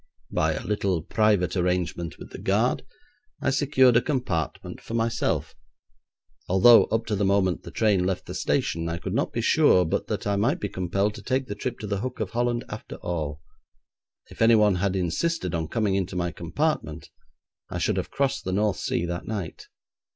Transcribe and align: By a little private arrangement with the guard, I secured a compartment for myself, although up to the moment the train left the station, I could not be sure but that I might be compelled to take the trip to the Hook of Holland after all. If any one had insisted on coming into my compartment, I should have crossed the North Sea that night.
By 0.31 0.53
a 0.53 0.63
little 0.65 1.03
private 1.03 1.55
arrangement 1.55 2.17
with 2.17 2.31
the 2.31 2.39
guard, 2.39 2.83
I 3.39 3.51
secured 3.51 3.95
a 3.95 4.01
compartment 4.01 4.81
for 4.81 4.95
myself, 4.95 5.53
although 6.49 6.85
up 6.85 7.05
to 7.05 7.15
the 7.15 7.23
moment 7.23 7.61
the 7.61 7.69
train 7.69 8.03
left 8.03 8.25
the 8.25 8.33
station, 8.33 8.89
I 8.89 8.97
could 8.97 9.13
not 9.13 9.31
be 9.31 9.41
sure 9.41 9.85
but 9.85 10.07
that 10.07 10.25
I 10.25 10.37
might 10.37 10.59
be 10.59 10.69
compelled 10.69 11.13
to 11.13 11.21
take 11.21 11.45
the 11.45 11.53
trip 11.53 11.77
to 11.81 11.85
the 11.85 11.99
Hook 11.99 12.19
of 12.19 12.31
Holland 12.31 12.63
after 12.67 12.95
all. 12.95 13.41
If 14.25 14.41
any 14.41 14.55
one 14.55 14.73
had 14.77 14.95
insisted 14.95 15.53
on 15.53 15.67
coming 15.67 15.93
into 15.93 16.15
my 16.15 16.31
compartment, 16.31 17.11
I 17.69 17.77
should 17.77 17.97
have 17.97 18.09
crossed 18.09 18.43
the 18.43 18.51
North 18.53 18.77
Sea 18.77 19.05
that 19.05 19.27
night. 19.27 19.67